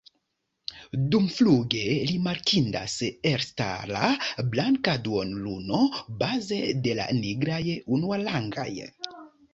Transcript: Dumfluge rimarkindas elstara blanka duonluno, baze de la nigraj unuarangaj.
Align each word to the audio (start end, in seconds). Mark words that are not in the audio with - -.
Dumfluge 1.15 1.81
rimarkindas 2.11 2.95
elstara 3.33 4.09
blanka 4.55 4.95
duonluno, 5.09 5.83
baze 6.25 6.61
de 6.87 6.97
la 7.01 7.09
nigraj 7.21 7.63
unuarangaj. 7.99 8.71